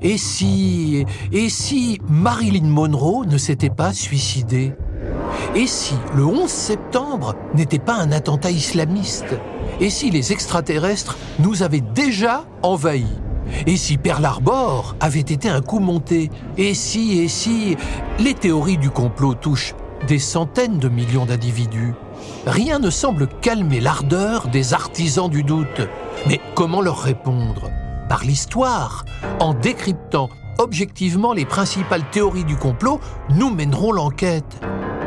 [0.00, 4.72] Et si, et si Marilyn Monroe ne s'était pas suicidée?
[5.56, 9.36] Et si le 11 septembre n'était pas un attentat islamiste?
[9.80, 13.06] Et si les extraterrestres nous avaient déjà envahis?
[13.66, 16.30] Et si Pearl Harbor avait été un coup monté?
[16.56, 17.76] Et si, et si
[18.20, 19.74] Les théories du complot touchent
[20.06, 21.94] des centaines de millions d'individus?
[22.46, 25.88] Rien ne semble calmer l'ardeur des artisans du doute.
[26.28, 27.70] Mais comment leur répondre?
[28.08, 29.04] Par l'histoire,
[29.40, 33.00] en décryptant objectivement les principales théories du complot,
[33.34, 34.60] nous mènerons l'enquête.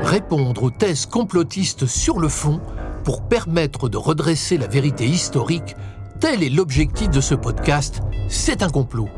[0.03, 2.61] Répondre aux thèses complotistes sur le fond
[3.03, 5.75] pour permettre de redresser la vérité historique
[6.21, 8.01] Tel est l'objectif de ce podcast.
[8.29, 9.09] C'est un complot.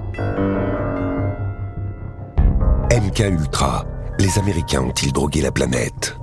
[2.90, 3.86] MK Ultra.
[4.20, 6.16] Les Américains ont-ils drogué la planète?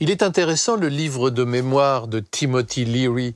[0.00, 3.34] Il est intéressant le livre de mémoire de Timothy Leary.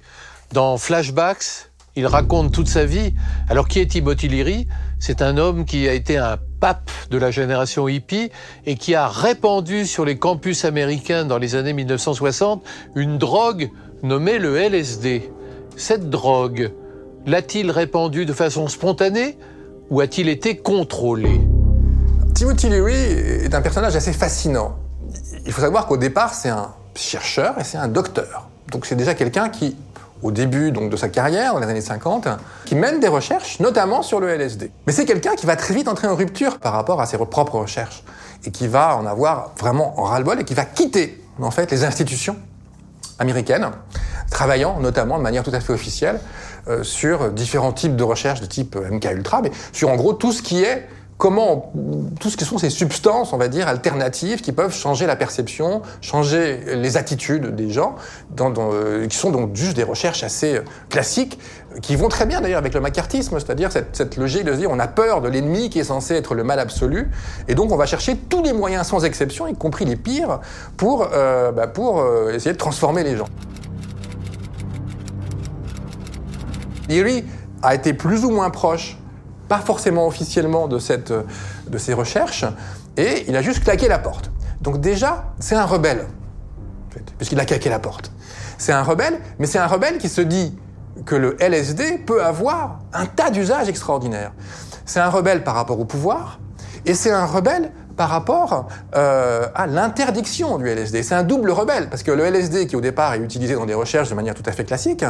[0.52, 3.14] Dans Flashbacks, il raconte toute sa vie.
[3.48, 4.68] Alors qui est Timothy Leary?
[5.00, 8.30] C'est un homme qui a été un pape de la génération hippie
[8.64, 12.62] et qui a répandu sur les campus américains dans les années 1960
[12.94, 13.72] une drogue
[14.04, 15.32] nommée le LSD.
[15.76, 16.70] Cette drogue,
[17.26, 19.36] l'a-t-il répandue de façon spontanée
[19.90, 21.40] ou a-t-il été contrôlé
[22.36, 24.76] Timothy Leary est un personnage assez fascinant.
[25.46, 28.48] Il faut savoir qu'au départ, c'est un chercheur et c'est un docteur.
[28.70, 29.76] Donc c'est déjà quelqu'un qui
[30.22, 32.28] au début donc, de sa carrière, dans les années 50,
[32.64, 34.70] qui mène des recherches, notamment sur le LSD.
[34.86, 37.58] Mais c'est quelqu'un qui va très vite entrer en rupture par rapport à ses propres
[37.58, 38.04] recherches,
[38.44, 41.84] et qui va en avoir vraiment en ras-le-bol, et qui va quitter en fait les
[41.84, 42.36] institutions
[43.18, 43.68] américaines,
[44.30, 46.20] travaillant notamment de manière tout à fait officielle
[46.68, 50.32] euh, sur différents types de recherches de type MK Ultra, mais sur en gros tout
[50.32, 50.88] ce qui est
[51.22, 51.72] comment
[52.18, 55.82] tout ce qui sont ces substances, on va dire, alternatives qui peuvent changer la perception,
[56.00, 57.94] changer les attitudes des gens,
[58.40, 61.38] euh, qui sont donc juste des recherches assez euh, classiques,
[61.80, 64.80] qui vont très bien d'ailleurs avec le macartisme, c'est-à-dire cette, logique de se dire on
[64.80, 67.08] a peur de l'ennemi qui est censé être le mal absolu,
[67.46, 70.40] et donc on va chercher tous les moyens sans exception, y compris les pires,
[70.76, 73.28] pour, euh, bah, pour essayer de transformer les gens.
[76.88, 77.24] Leary
[77.62, 78.96] a été plus ou moins proche
[79.52, 82.46] pas forcément officiellement de, cette, de ces recherches,
[82.96, 84.30] et il a juste claqué la porte.
[84.62, 86.06] Donc déjà, c'est un rebelle,
[87.18, 88.12] puisqu'il a claqué la porte.
[88.56, 90.58] C'est un rebelle, mais c'est un rebelle qui se dit
[91.04, 94.32] que le LSD peut avoir un tas d'usages extraordinaires.
[94.86, 96.40] C'est un rebelle par rapport au pouvoir,
[96.86, 101.04] et c'est un rebelle par rapport euh, à l'interdiction du LSD.
[101.04, 103.74] C'est un double rebelle, parce que le LSD, qui au départ est utilisé dans des
[103.74, 105.04] recherches de manière tout à fait classique,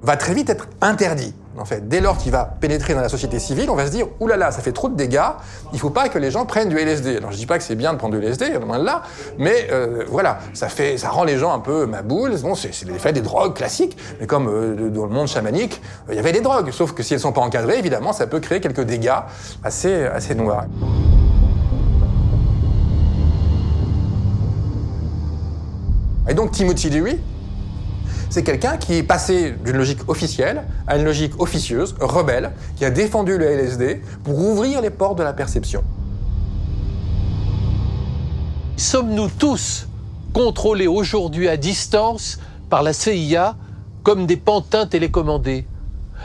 [0.00, 1.34] va très vite être interdit.
[1.58, 4.06] En fait, dès lors qu'il va pénétrer dans la société civile, on va se dire
[4.20, 5.32] «Ouh là là, ça fait trop de dégâts,
[5.72, 7.16] il ne faut pas que les gens prennent du LSD».
[7.18, 9.02] Alors je dis pas que c'est bien de prendre du LSD, loin de là,
[9.38, 12.38] mais euh, voilà, ça, fait, ça rend les gens un peu maboules.
[12.42, 16.20] Bon, c'est l'effet des drogues classiques, mais comme euh, dans le monde chamanique, il y
[16.20, 18.60] avait des drogues, sauf que si elles ne sont pas encadrées, évidemment, ça peut créer
[18.60, 19.18] quelques dégâts
[19.64, 20.66] assez, assez noirs.
[26.28, 27.18] Et donc Timothy Leary,
[28.30, 32.90] c'est quelqu'un qui est passé d'une logique officielle à une logique officieuse, rebelle, qui a
[32.90, 35.84] défendu le LSD pour ouvrir les portes de la perception.
[38.76, 39.86] Sommes-nous tous
[40.32, 42.38] contrôlés aujourd'hui à distance
[42.68, 43.56] par la CIA
[44.02, 45.66] comme des pantins télécommandés?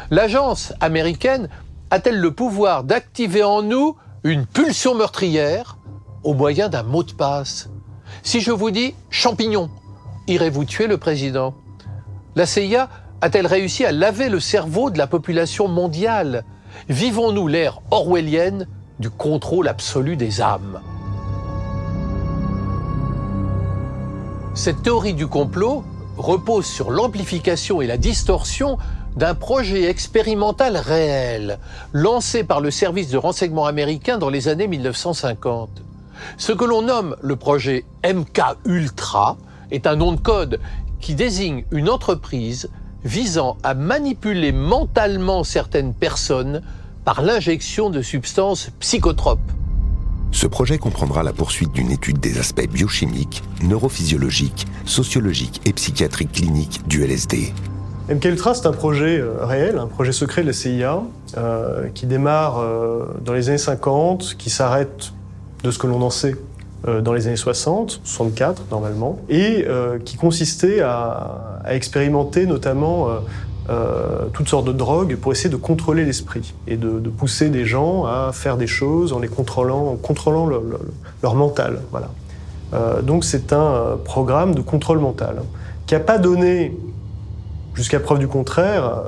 [0.10, 1.48] L'agence américaine
[1.92, 5.78] a-t-elle le pouvoir d'activer en nous une pulsion meurtrière
[6.24, 7.70] au moyen d'un mot de passe?
[8.24, 9.70] Si je vous dis champignon,
[10.28, 11.54] irez-vous tuer le président?
[12.36, 12.90] La CIA
[13.22, 16.44] a-t-elle réussi à laver le cerveau de la population mondiale?
[16.90, 18.68] Vivons-nous l'ère orwellienne
[19.00, 20.80] du contrôle absolu des âmes?
[24.54, 25.84] Cette théorie du complot
[26.18, 28.78] repose sur l'amplification et la distorsion
[29.16, 31.60] d'un projet expérimental réel,
[31.94, 35.70] lancé par le service de renseignement américain dans les années 1950.
[36.38, 39.38] Ce que l'on nomme le projet MK Ultra
[39.72, 40.60] est un nom de code
[41.00, 42.70] qui désigne une entreprise
[43.04, 46.62] visant à manipuler mentalement certaines personnes
[47.04, 49.40] par l'injection de substances psychotropes.
[50.32, 56.88] Ce projet comprendra la poursuite d'une étude des aspects biochimiques, neurophysiologiques, sociologiques et psychiatriques cliniques
[56.88, 57.54] du LSD.
[58.10, 61.02] MKUltra, c'est un projet euh, réel, un projet secret de la CIA,
[61.38, 65.12] euh, qui démarre euh, dans les années 50, qui s'arrête
[65.64, 66.36] de ce que l'on en sait
[66.86, 69.66] dans les années 60, 64 normalement, et
[70.06, 73.08] qui consistait à, expérimenter notamment
[74.34, 78.32] toutes sortes de drogues pour essayer de contrôler l'esprit et de, pousser des gens à
[78.34, 80.50] faire des choses en les contrôlant, en contrôlant
[81.22, 81.82] leur mental.
[81.92, 82.10] Voilà.
[83.04, 85.44] donc c'est un programme de contrôle mental
[85.86, 86.76] qui n'a pas donné,
[87.76, 89.04] jusqu'à preuve du contraire,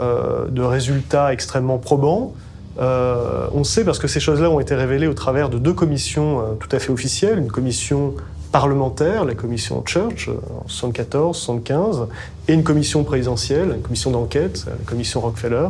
[0.50, 2.34] de résultats extrêmement probants.
[2.80, 6.70] On sait parce que ces choses-là ont été révélées au travers de deux commissions tout
[6.72, 8.16] à fait officielles, une commission
[8.54, 12.08] parlementaire, la commission Church en 74, 75,
[12.48, 15.70] et une commission présidentielle, une commission d'enquête, la commission Rockefeller,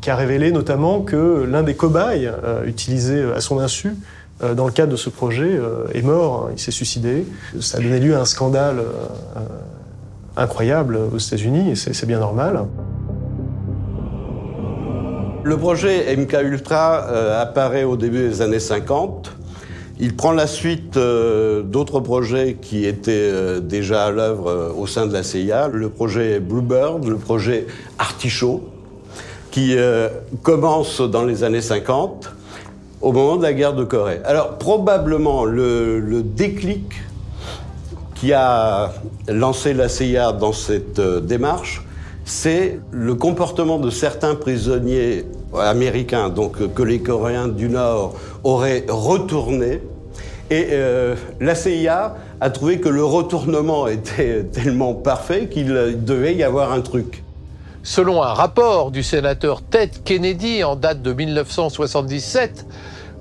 [0.00, 3.94] qui a révélé notamment que l'un des cobayes euh, utilisés à son insu
[4.42, 7.26] euh, dans le cadre de ce projet euh, est mort, hein, il s'est suicidé.
[7.60, 8.82] Ça a donné lieu à un scandale
[10.36, 12.64] incroyable aux États-Unis et c'est bien normal.
[15.44, 19.32] Le projet MK Ultra apparaît au début des années 50.
[19.98, 25.22] Il prend la suite d'autres projets qui étaient déjà à l'œuvre au sein de la
[25.22, 27.66] CIA, le projet Bluebird, le projet
[27.98, 28.62] Artichaut,
[29.52, 30.08] qui euh,
[30.42, 32.32] commence dans les années 50,
[33.02, 34.20] au moment de la guerre de Corée.
[34.24, 37.02] Alors probablement le, déclic
[38.14, 38.92] qui a
[39.28, 41.82] lancé la CIA dans cette euh, démarche,
[42.24, 45.26] c'est le comportement de certains prisonniers
[45.58, 48.14] américains, donc euh, que les Coréens du Nord
[48.44, 49.80] auraient retourné.
[50.50, 50.76] Et
[51.40, 55.68] la CIA a trouvé que le retournement était tellement parfait qu'il
[56.04, 57.22] devait y avoir un truc.
[57.82, 62.66] Selon un rapport du sénateur Ted Kennedy en date de 1977,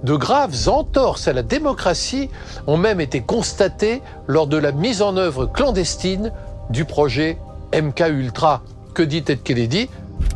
[0.03, 2.29] de graves entorses à la démocratie
[2.67, 6.31] ont même été constatées lors de la mise en œuvre clandestine
[6.69, 7.37] du projet
[7.73, 8.61] MK Ultra.
[8.93, 9.89] Que dit Ted Kennedy?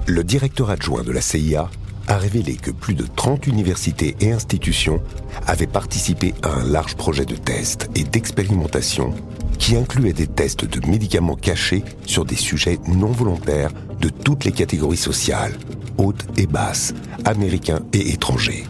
[0.07, 1.69] Le directeur adjoint de la CIA
[2.07, 5.01] a révélé que plus de 30 universités et institutions
[5.45, 9.13] avaient participé à un large projet de test et d'expérimentation
[9.59, 14.53] qui incluait des tests de médicaments cachés sur des sujets non volontaires de toutes les
[14.53, 15.53] catégories sociales,
[15.97, 16.93] hautes et basses,
[17.25, 18.63] américains et étrangers.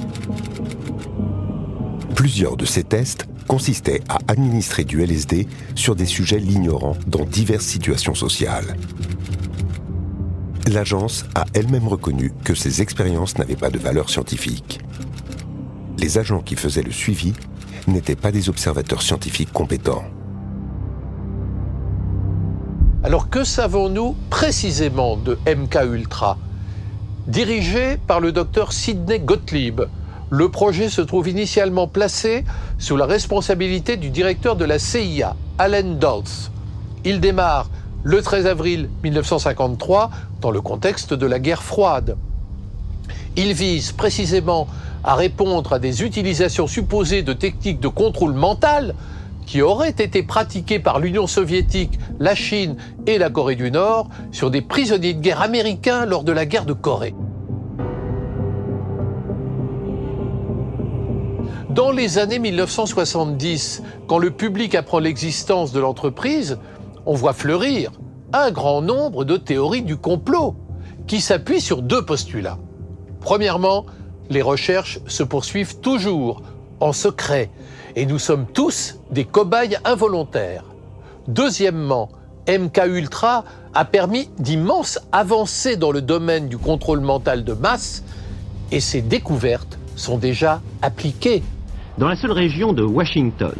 [2.15, 7.65] Plusieurs de ces tests consistaient à administrer du LSD sur des sujets l'ignorant dans diverses
[7.65, 8.75] situations sociales.
[10.67, 14.79] L'agence a elle-même reconnu que ces expériences n'avaient pas de valeur scientifique.
[15.99, 17.33] Les agents qui faisaient le suivi
[17.87, 20.03] n'étaient pas des observateurs scientifiques compétents.
[23.03, 26.39] Alors que savons-nous précisément de MK Ultra?
[27.27, 29.81] Dirigé par le docteur Sidney Gottlieb,
[30.31, 32.43] le projet se trouve initialement placé
[32.79, 36.49] sous la responsabilité du directeur de la CIA, Allen Dulles.
[37.03, 37.69] Il démarre
[38.05, 42.15] le 13 avril 1953 dans le contexte de la guerre froide.
[43.35, 44.67] Il vise précisément
[45.03, 48.93] à répondre à des utilisations supposées de techniques de contrôle mental
[49.47, 52.75] qui auraient été pratiquées par l'Union soviétique, la Chine
[53.07, 56.65] et la Corée du Nord sur des prisonniers de guerre américains lors de la guerre
[56.65, 57.15] de Corée.
[61.71, 66.59] Dans les années 1970, quand le public apprend l'existence de l'entreprise,
[67.05, 67.91] on voit fleurir
[68.33, 70.55] un grand nombre de théories du complot
[71.07, 72.57] qui s'appuient sur deux postulats.
[73.21, 73.85] Premièrement,
[74.29, 76.41] les recherches se poursuivent toujours
[76.79, 77.49] en secret
[77.95, 80.65] et nous sommes tous des cobayes involontaires.
[81.27, 82.09] Deuxièmement,
[82.47, 88.03] MK Ultra a permis d'immenses avancées dans le domaine du contrôle mental de masse
[88.71, 91.43] et ces découvertes sont déjà appliquées.
[91.97, 93.55] Dans la seule région de Washington,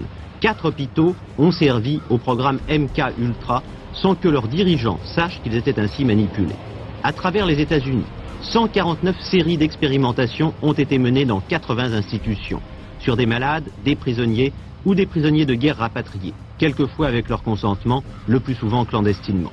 [0.45, 5.79] quatre hôpitaux ont servi au programme MK Ultra sans que leurs dirigeants sachent qu'ils étaient
[5.79, 6.53] ainsi manipulés.
[7.01, 8.05] À travers les États-Unis,
[8.43, 12.61] 149 séries d'expérimentation ont été menées dans 80 institutions
[12.99, 14.53] sur des malades, des prisonniers
[14.85, 19.51] ou des prisonniers de guerre rapatriés, quelquefois avec leur consentement, le plus souvent clandestinement.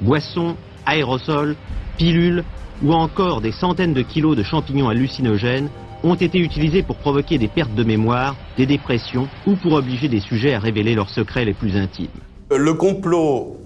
[0.00, 1.54] Boissons, aérosols,
[1.96, 2.42] pilules
[2.82, 5.70] ou encore des centaines de kilos de champignons hallucinogènes
[6.04, 10.20] ont été utilisés pour provoquer des pertes de mémoire, des dépressions ou pour obliger des
[10.20, 12.08] sujets à révéler leurs secrets les plus intimes.
[12.50, 13.56] Le complot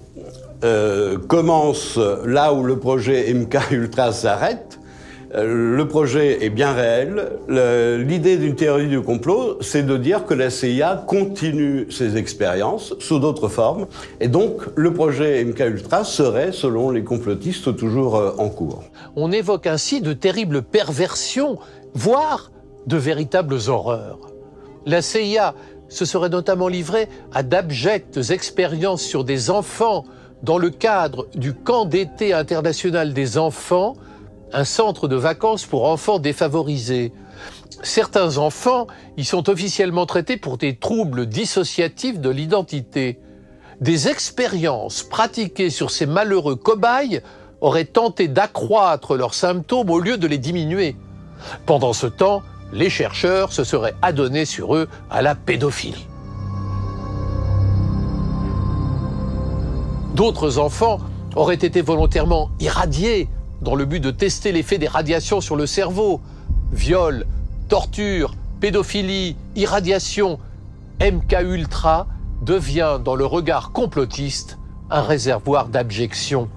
[0.65, 4.79] euh, commence là où le projet MK Ultra s'arrête,
[5.35, 7.33] euh, le projet est bien réel.
[7.49, 13.19] L'idée d'une théorie du complot, c'est de dire que la CIA continue ses expériences sous
[13.19, 13.87] d'autres formes.
[14.21, 18.85] Et donc, le projet MK Ultra serait, selon les complotistes, toujours euh, en cours.
[19.17, 21.59] On évoque ainsi de terribles perversions,
[21.95, 22.51] voire
[22.87, 24.19] de véritables horreurs.
[24.87, 25.55] La CIA
[25.89, 30.05] se serait notamment livrée à d'abjectes expériences sur des enfants
[30.43, 33.95] dans le cadre du camp d'été international des enfants
[34.53, 37.13] un centre de vacances pour enfants défavorisés.
[37.83, 43.21] Certains enfants y sont officiellement traités pour des troubles dissociatifs de l'identité.
[43.81, 47.21] Des expériences pratiquées sur ces malheureux cobayes
[47.61, 50.97] auraient tenté d'accroître leurs symptômes au lieu de les diminuer.
[51.67, 52.43] Pendant ce temps,
[52.73, 56.07] les chercheurs se seraient adonnés sur eux à la pédophilie.
[60.15, 60.99] D'autres enfants
[61.37, 63.29] auraient été volontairement irradiés
[63.63, 66.21] dans le but de tester l'effet des radiations sur le cerveau.
[66.73, 67.27] Viol,
[67.69, 70.39] torture, pédophilie, irradiation,
[71.01, 72.07] MK Ultra
[72.43, 74.59] devient dans le regard complotiste
[74.91, 76.49] un réservoir d'abjection.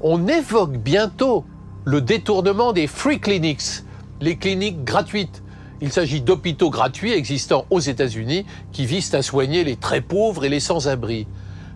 [0.00, 1.44] On évoque bientôt
[1.86, 3.84] le détournement des free clinics,
[4.20, 5.44] les cliniques gratuites.
[5.80, 10.48] Il s'agit d'hôpitaux gratuits existant aux États-Unis qui visent à soigner les très pauvres et
[10.48, 11.28] les sans-abri.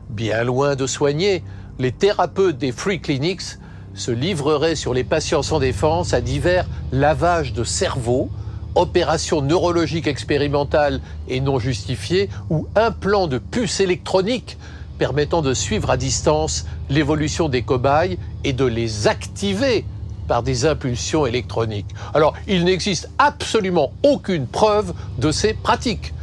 [0.08, 1.44] Bien loin de soigner,
[1.78, 3.58] les thérapeutes des free clinics
[3.94, 8.30] se livreraient sur les patients sans défense à divers lavages de cerveau,
[8.74, 14.58] opérations neurologiques expérimentales et non justifiées ou implants de puces électroniques
[14.98, 19.84] permettant de suivre à distance l'évolution des cobayes et de les activer
[20.30, 21.88] par des impulsions électroniques.
[22.14, 26.14] Alors, il n'existe absolument aucune preuve de ces pratiques,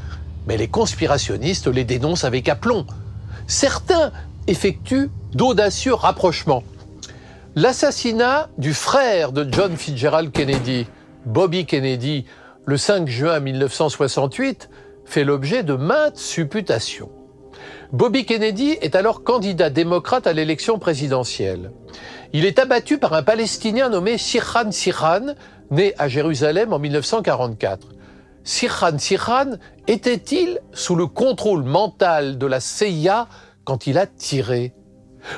[0.48, 2.86] mais les conspirationnistes les dénoncent avec aplomb.
[3.48, 4.14] Certains
[4.48, 6.64] effectuent d'audacieux rapprochements.
[7.56, 10.88] L'assassinat du frère de John Fitzgerald Kennedy,
[11.26, 12.24] Bobby Kennedy,
[12.64, 14.70] le 5 juin 1968,
[15.04, 17.10] fait l'objet de maintes supputations.
[17.94, 21.72] Bobby Kennedy est alors candidat démocrate à l'élection présidentielle.
[22.34, 25.36] Il est abattu par un Palestinien nommé Sirhan Sirhan,
[25.72, 27.88] né à Jérusalem en 1944.
[28.44, 33.30] Sirhan Sirhan était-il sous le contrôle mental de la CIA
[33.64, 34.74] quand il a tiré?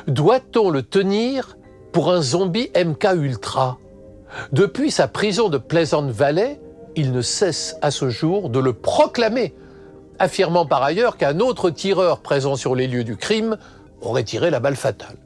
[0.08, 1.56] Doit-on le tenir
[1.92, 3.78] pour un zombie MK Ultra?
[4.52, 6.60] Depuis sa prison de Pleasant Valley,
[6.96, 9.54] il ne cesse à ce jour de le proclamer,
[10.20, 13.58] affirmant par ailleurs qu'un autre tireur présent sur les lieux du crime
[14.02, 15.18] aurait tiré la balle fatale.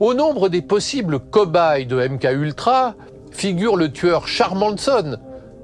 [0.00, 2.94] Au nombre des possibles cobayes de MK Ultra
[3.32, 5.18] figure le tueur Charles Manson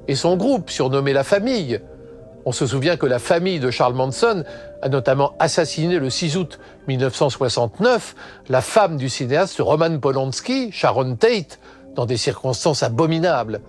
[0.08, 1.80] et son groupe surnommé la famille.
[2.44, 4.44] On se souvient que la famille de Charles Manson
[4.82, 6.58] a notamment assassiné le 6 août
[6.88, 8.14] 1969
[8.48, 11.60] la femme du cinéaste Roman Polanski, Sharon Tate,
[11.94, 13.60] dans des circonstances abominables.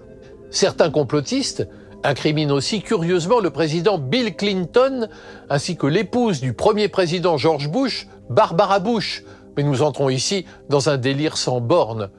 [0.50, 1.68] Certains complotistes
[2.04, 5.08] incriminent aussi curieusement le président Bill Clinton
[5.50, 9.24] ainsi que l'épouse du premier président George Bush, Barbara Bush,
[9.58, 12.10] mais nous entrons ici dans un délire sans borne.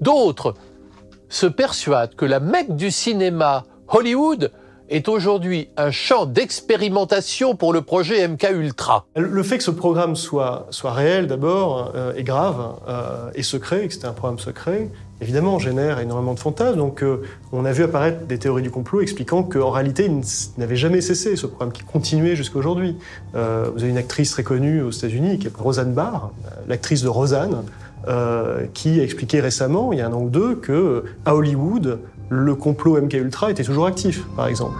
[0.00, 0.54] D'autres
[1.28, 4.50] se persuadent que la Mecque du cinéma, Hollywood,
[4.88, 9.06] est aujourd'hui un champ d'expérimentation pour le projet MK Ultra.
[9.14, 13.86] Le fait que ce programme soit, soit réel d'abord euh, est grave euh, et secret,
[13.86, 16.76] que c'était un programme secret, évidemment génère énormément de fantasmes.
[16.76, 17.22] Donc euh,
[17.52, 20.22] on a vu apparaître des théories du complot expliquant qu'en réalité il
[20.58, 22.96] n'avait jamais cessé ce programme qui continuait jusqu'à aujourd'hui.
[23.34, 26.30] Euh, vous avez une actrice très connue aux États-Unis qui est Roseanne Barr,
[26.68, 27.64] l'actrice de Roseanne,
[28.08, 31.98] euh, qui a expliqué récemment, il y a un an ou deux, que à Hollywood,
[32.30, 34.78] le complot MK Ultra était toujours actif, par exemple.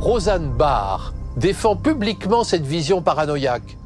[0.00, 3.78] Roseanne Barr défend publiquement cette vision paranoïaque.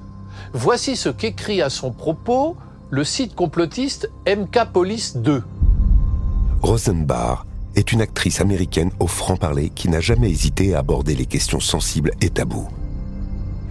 [0.52, 2.56] Voici ce qu'écrit à son propos
[2.92, 5.42] le site complotiste MK Police 2.
[6.60, 11.58] Rosenbar est une actrice américaine au franc-parler qui n'a jamais hésité à aborder les questions
[11.58, 12.68] sensibles et tabous.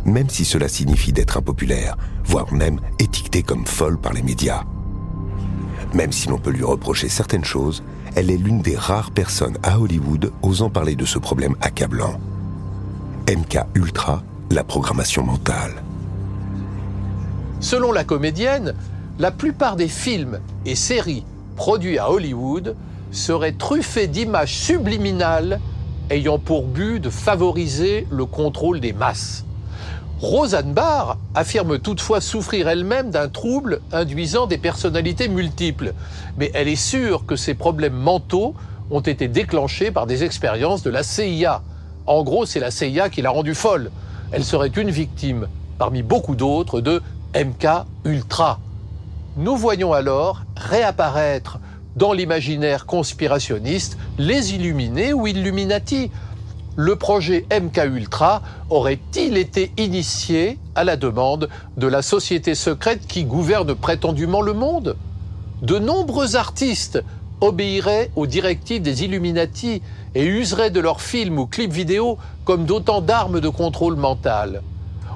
[0.06, 4.64] Même si cela signifie d'être impopulaire, voire même étiquetée comme folle par les médias.
[5.94, 7.84] Même si l'on peut lui reprocher certaines choses,
[8.16, 12.20] elle est l'une des rares personnes à Hollywood osant parler de ce problème accablant.
[13.30, 15.84] MK Ultra, la programmation mentale.
[17.60, 18.74] Selon la comédienne,
[19.22, 21.24] la plupart des films et séries
[21.56, 22.76] produits à Hollywood
[23.12, 25.60] seraient truffés d'images subliminales
[26.10, 29.46] ayant pour but de favoriser le contrôle des masses.
[30.22, 35.94] Roseanne Barr affirme toutefois souffrir elle-même d'un trouble induisant des personnalités multiples,
[36.40, 38.56] mais elle est sûre que ces problèmes mentaux
[38.90, 41.62] ont été déclenchés par des expériences de la CIA.
[42.08, 43.92] En gros, c'est la CIA qui l'a rendue folle.
[44.32, 45.48] Elle serait une victime,
[45.78, 47.04] parmi beaucoup d'autres, de
[47.36, 48.60] MK Ultra.
[49.38, 51.60] Nous voyons alors réapparaître
[51.96, 56.12] dans l'imaginaire conspirationniste les Illuminés ou Illuminati.
[56.76, 61.48] Le projet MK Ultra aurait-il été initié à la demande
[61.78, 64.98] de la société secrète qui gouverne prétendument le monde?
[65.62, 67.02] De nombreux artistes
[67.40, 69.82] obéiraient aux directives des Illuminati
[70.14, 74.62] et useraient de leurs films ou clips vidéo comme d'autant d'armes de contrôle mental.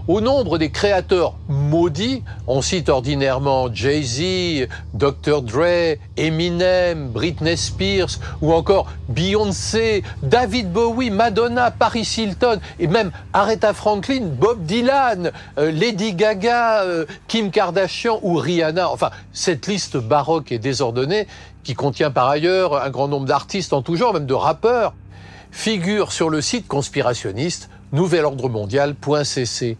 [0.07, 5.41] Au nombre des créateurs maudits, on cite ordinairement Jay-Z, Dr.
[5.41, 13.73] Dre, Eminem, Britney Spears ou encore Beyoncé, David Bowie, Madonna, Paris Hilton et même Aretha
[13.73, 18.87] Franklin, Bob Dylan, euh, Lady Gaga, euh, Kim Kardashian ou Rihanna.
[18.91, 21.25] Enfin, cette liste baroque et désordonnée,
[21.63, 24.93] qui contient par ailleurs un grand nombre d'artistes en tout genre, même de rappeurs,
[25.49, 29.77] figure sur le site conspirationniste nouvelordremondial.cc.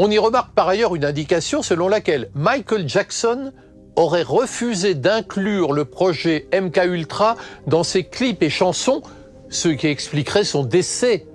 [0.00, 3.52] On y remarque par ailleurs une indication selon laquelle Michael Jackson
[3.96, 7.36] aurait refusé d'inclure le projet MK Ultra
[7.66, 9.02] dans ses clips et chansons,
[9.50, 11.26] ce qui expliquerait son décès.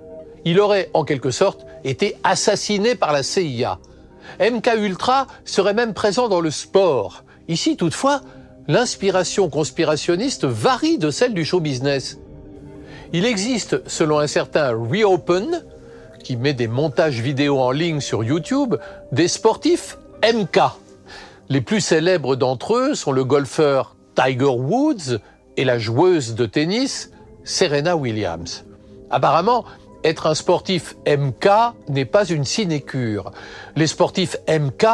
[0.45, 3.79] Il aurait en quelque sorte été assassiné par la CIA.
[4.39, 7.25] MK Ultra serait même présent dans le sport.
[7.49, 8.21] Ici toutefois,
[8.69, 12.17] l'inspiration conspirationniste varie de celle du show business.
[13.11, 15.65] Il existe, selon un certain Reopen,
[16.23, 18.75] qui met des montages vidéo en ligne sur YouTube,
[19.11, 20.59] des sportifs MK.
[21.49, 25.19] Les plus célèbres d'entre eux sont le golfeur Tiger Woods
[25.57, 27.11] et la joueuse de tennis
[27.43, 28.65] Serena Williams.
[29.11, 29.65] Apparemment,
[30.03, 31.49] être un sportif MK
[31.89, 33.31] n'est pas une sinécure.
[33.75, 34.85] Les sportifs MK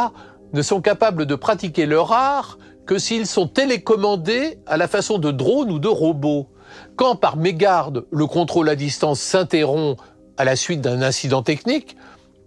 [0.52, 5.30] ne sont capables de pratiquer leur art que s'ils sont télécommandés à la façon de
[5.30, 6.48] drones ou de robots.
[6.96, 9.96] Quand par mégarde le contrôle à distance s'interrompt
[10.40, 11.98] à la suite d'un incident technique,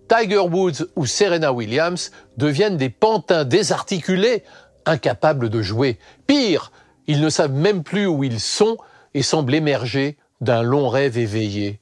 [0.10, 4.44] Tiger Woods ou Serena Williams deviennent des pantins désarticulés,
[4.88, 6.00] incapables de jouer.
[6.26, 6.72] Pire,
[7.06, 8.78] ils ne savent même plus où ils sont
[9.14, 11.80] et semblent émerger d'un long rêve éveillé.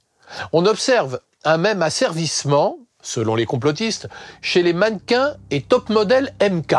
[0.51, 4.10] On observe un même asservissement, selon les complotistes,
[4.41, 6.75] chez les mannequins et top modèles MK.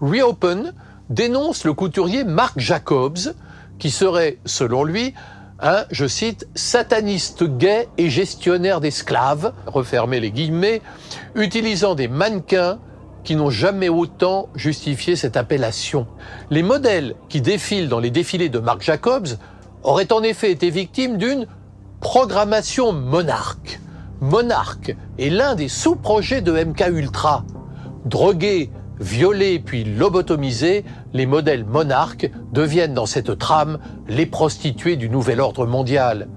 [0.00, 0.74] Reopen
[1.10, 3.34] dénonce le couturier Marc Jacobs,
[3.80, 5.12] qui serait, selon lui,
[5.60, 10.82] un, je cite, sataniste gay et gestionnaire d'esclaves, refermez les guillemets,
[11.34, 12.78] utilisant des mannequins
[13.24, 16.06] qui n'ont jamais autant justifié cette appellation.
[16.50, 19.28] Les modèles qui défilent dans les défilés de Marc Jacobs
[19.82, 21.46] auraient en effet été victimes d'une
[22.00, 23.80] programmation monarque.
[24.20, 27.44] Monarque est l'un des sous-projets de MK Ultra.
[28.04, 33.78] Drogués, violés puis lobotomisés, les modèles monarques deviennent dans cette trame
[34.08, 36.28] les prostituées du nouvel ordre mondial.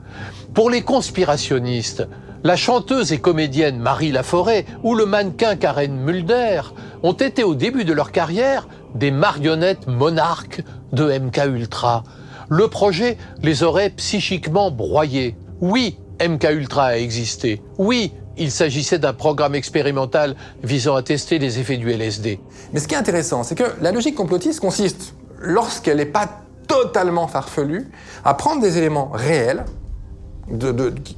[0.53, 2.08] Pour les conspirationnistes,
[2.44, 6.62] la chanteuse et comédienne Marie Laforêt ou le mannequin Karen Mulder
[7.03, 12.03] ont été au début de leur carrière des marionnettes monarques de MK Ultra.
[12.50, 15.38] Le projet les aurait psychiquement broyés.
[15.62, 17.62] Oui, MK Ultra a existé.
[17.77, 22.40] Oui, il s'agissait d'un programme expérimental visant à tester les effets du LSD.
[22.74, 26.27] Mais ce qui est intéressant, c'est que la logique complotiste consiste, lorsqu'elle n'est pas
[26.68, 27.88] totalement farfelue,
[28.25, 29.66] à prendre des éléments réels,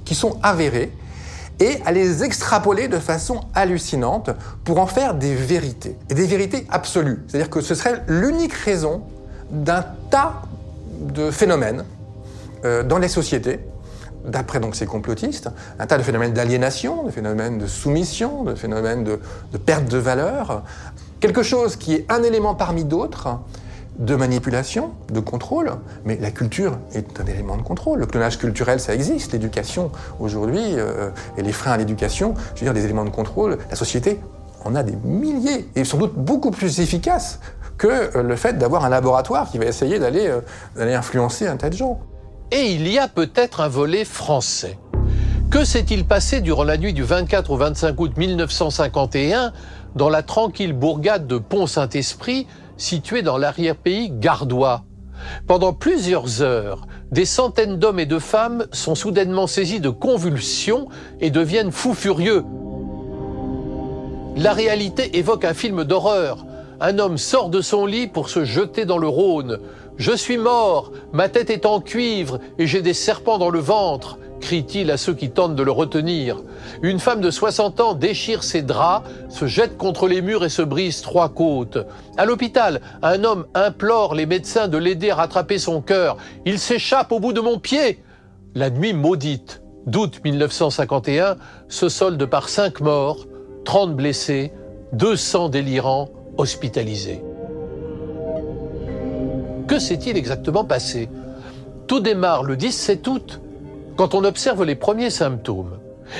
[0.05, 0.91] qui sont avérés,
[1.59, 4.31] et à les extrapoler de façon hallucinante
[4.63, 7.23] pour en faire des vérités, et des vérités absolues.
[7.27, 9.03] C'est-à-dire que ce serait l'unique raison
[9.49, 10.41] d'un tas
[10.99, 11.85] de phénomènes
[12.65, 13.59] euh, dans les sociétés
[14.25, 19.03] d'après donc ces complotistes, un tas de phénomènes d'aliénation, de phénomènes de soumission, de phénomènes
[19.03, 19.19] de,
[19.57, 20.63] perte de valeur,
[21.19, 23.39] quelque chose qui est un élément parmi d'autres
[23.99, 25.71] de manipulation, de contrôle,
[26.03, 27.99] mais la culture est un élément de contrôle.
[27.99, 29.33] Le clonage culturel, ça existe.
[29.33, 33.59] L'éducation, aujourd'hui, euh, et les freins à l'éducation, je veux dire, des éléments de contrôle,
[33.69, 34.19] la société
[34.65, 37.39] en a des milliers, et sans doute beaucoup plus efficaces
[37.77, 41.75] que le fait d'avoir un laboratoire qui va essayer d'aller euh, influencer un tas de
[41.75, 41.99] gens.
[42.55, 44.77] Et il y a peut-être un volet français.
[45.49, 49.53] Que s'est-il passé durant la nuit du 24 au 25 août 1951
[49.95, 52.45] dans la tranquille bourgade de Pont-Saint-Esprit,
[52.77, 54.83] située dans l'arrière-pays gardois?
[55.47, 60.89] Pendant plusieurs heures, des centaines d'hommes et de femmes sont soudainement saisis de convulsions
[61.21, 62.45] et deviennent fous furieux.
[64.37, 66.45] La réalité évoque un film d'horreur.
[66.79, 69.57] Un homme sort de son lit pour se jeter dans le Rhône.
[69.97, 74.17] Je suis mort, ma tête est en cuivre et j'ai des serpents dans le ventre,
[74.41, 76.41] crie-t-il à ceux qui tentent de le retenir.
[76.81, 80.63] Une femme de 60 ans déchire ses draps, se jette contre les murs et se
[80.63, 81.77] brise trois côtes.
[82.17, 86.17] À l'hôpital, un homme implore les médecins de l'aider à rattraper son cœur.
[86.45, 88.03] Il s'échappe au bout de mon pied.
[88.55, 93.27] La nuit maudite d'août 1951 se solde par cinq morts,
[93.65, 94.51] 30 blessés,
[94.93, 97.21] 200 délirants hospitalisés.
[99.73, 101.09] Que s'est-il exactement passé?
[101.87, 103.41] Tout démarre le 17 août,
[103.97, 105.79] quand on observe les premiers symptômes.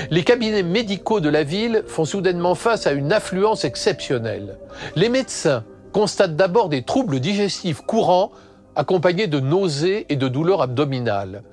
[0.10, 4.58] Les cabinets médicaux de la ville font soudainement face à une affluence exceptionnelle.
[4.96, 8.32] Les médecins constatent d'abord des troubles digestifs courants
[8.76, 11.44] accompagnés de nausées et de douleurs abdominales.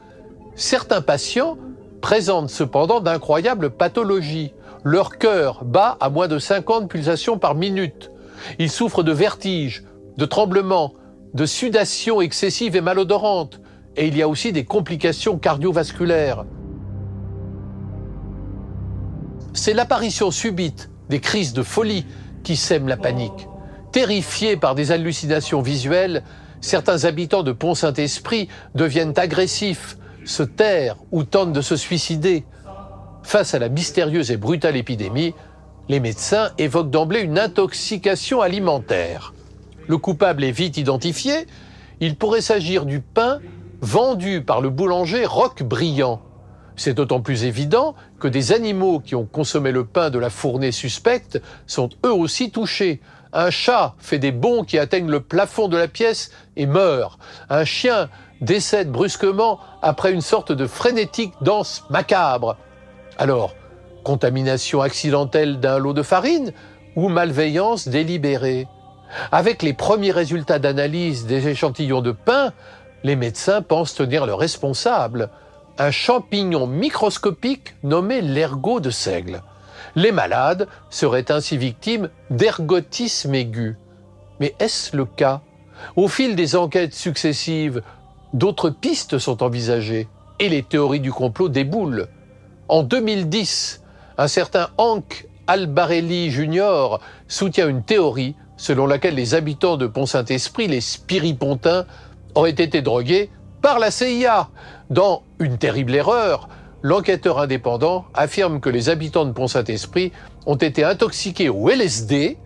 [0.55, 1.59] Certains patients
[2.01, 4.55] présentent cependant d'incroyables pathologies.
[4.85, 8.11] Leur cœur bat à moins de 50 pulsations par minute.
[8.59, 9.85] Ils souffrent de vertiges,
[10.17, 10.95] de tremblements,
[11.35, 13.61] de sudation excessive et malodorante,
[13.97, 16.45] et il y a aussi des complications cardiovasculaires.
[19.53, 22.07] C'est l'apparition subite des crises de folie
[22.45, 23.49] qui sèment la panique.
[23.93, 26.23] Terrifiés par des hallucinations visuelles,
[26.61, 32.45] certains habitants de Pont-Saint-Esprit deviennent agressifs, se tairent ou tentent de se suicider.
[33.23, 35.35] Face à la mystérieuse et brutale épidémie,
[35.90, 39.35] Les médecins évoquent d'emblée une intoxication alimentaire.
[39.90, 41.48] Le coupable est vite identifié.
[41.98, 43.40] Il pourrait s'agir du pain
[43.81, 46.22] vendu par le boulanger Roc Brillant.
[46.76, 50.70] C'est d'autant plus évident que des animaux qui ont consommé le pain de la fournée
[50.70, 53.00] suspecte sont eux aussi touchés.
[53.33, 57.18] Un chat fait des bonds qui atteignent le plafond de la pièce et meurt.
[57.48, 58.09] Un chien
[58.40, 62.57] décède brusquement après une sorte de frénétique danse macabre.
[63.18, 63.57] Alors,
[64.05, 66.53] contamination accidentelle d'un lot de farine
[66.94, 68.68] ou malveillance délibérée?
[69.33, 72.53] Avec les premiers résultats d'analyse des échantillons de pain,
[73.03, 75.31] les médecins pensent tenir le responsable,
[75.79, 79.42] un champignon microscopique nommé l'ergot de seigle.
[79.96, 83.77] Les malades seraient ainsi victimes d'ergotisme aigu.
[84.38, 85.40] Mais est-ce le cas?
[85.96, 87.83] Au fil des enquêtes successives,
[88.35, 92.09] d'autres pistes sont envisagées et les théories du complot déboulent.
[92.68, 93.83] En 2010,
[94.18, 96.99] un certain Hank Albarelli Jr.
[97.27, 101.87] soutient une théorie selon laquelle les habitants de Pont-Saint-Esprit, les spiripontins,
[102.35, 103.31] auraient été drogués
[103.62, 104.51] par la CIA.
[104.90, 106.51] Dans Une terrible erreur,
[106.83, 110.12] l'enquêteur indépendant affirme que les habitants de Pont-Saint-Esprit
[110.44, 112.37] ont été intoxiqués au LSD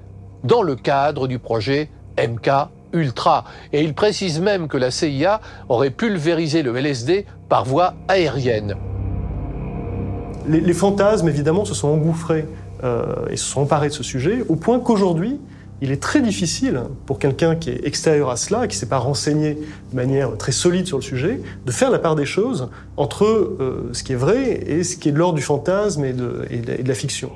[0.44, 3.44] dans le cadre du projet MK Ultra.
[3.72, 8.77] Et il précise même que la CIA aurait pulvérisé le LSD par voie aérienne.
[10.46, 12.46] Les, fantasmes, évidemment, se sont engouffrés
[12.85, 15.40] euh, et se sont emparés de ce sujet, au point qu'aujourd'hui,
[15.80, 18.98] il est très difficile pour quelqu'un qui est extérieur à cela, qui ne s'est pas
[18.98, 19.58] renseigné
[19.92, 23.90] de manière très solide sur le sujet, de faire la part des choses entre euh,
[23.92, 26.46] ce qui est vrai et ce qui est de l'ordre du fantasme et de,
[26.87, 27.30] la, fiction.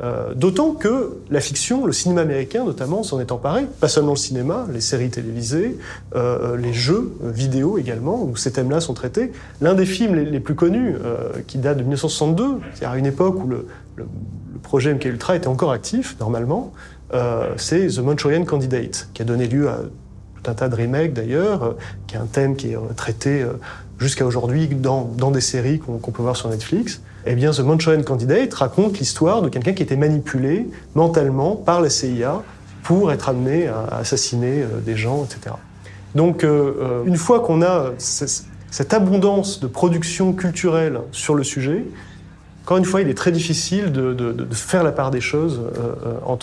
[0.00, 4.16] Euh, d'autant que la fiction, le cinéma américain notamment, s'en est emparé, pas seulement le
[4.16, 5.76] cinéma, les séries télévisées,
[6.14, 9.32] euh, les jeux vidéo également, où ces thèmes-là sont traités.
[9.60, 10.94] L'un des films les, plus connus,
[11.46, 13.66] qui date de 1962, c'est-à-dire à une époque où le,
[14.62, 16.72] projet MK Ultra était encore actif, normalement,
[17.14, 19.78] euh, c'est The Manchurian Candidate, qui a donné lieu à
[20.42, 21.72] tout un tas de remakes d'ailleurs, euh,
[22.06, 23.44] qui est un thème qui est euh, traité
[23.98, 27.00] jusqu'à aujourd'hui dans, des séries qu'on peut voir sur Netflix.
[27.26, 31.90] Eh bien, The Manchurian Candidate raconte l'histoire de quelqu'un qui était manipulé mentalement par la
[31.90, 32.42] CIA
[32.84, 35.56] pour être amené à assassiner des gens, etc.
[36.14, 36.46] Donc,
[37.06, 41.84] une fois qu'on a cette abondance de production culturelle sur le sujet,
[42.68, 45.94] encore une fois, il est très difficile de, faire la part des choses euh,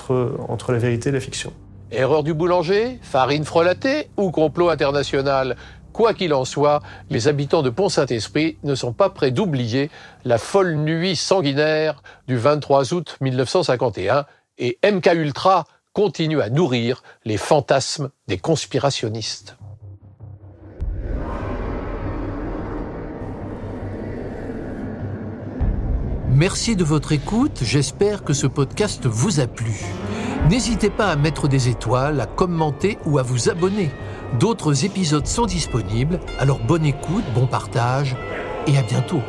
[0.10, 1.54] euh, entre, la vérité et la fiction.
[1.92, 5.56] Erreur du boulanger, farine frelatée ou complot international?
[5.94, 9.92] Quoi qu'il en soit, les habitants de Pont-Saint-Esprit ne sont pas prêts d'oublier
[10.24, 14.26] la folle nuit sanguinaire du 23 août 1951
[14.58, 19.58] et MK Ultra continue à nourrir les fantasmes des conspirationnistes.
[26.36, 29.80] Merci de votre écoute, j'espère que ce podcast vous a plu.
[30.50, 33.90] N'hésitez pas à mettre des étoiles, à commenter ou à vous abonner.
[34.38, 38.18] D'autres épisodes sont disponibles, alors bonne écoute, bon partage
[38.68, 39.22] et à bientôt.